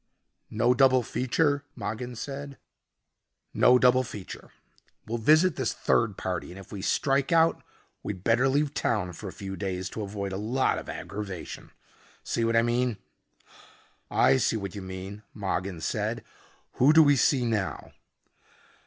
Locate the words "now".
17.45-17.91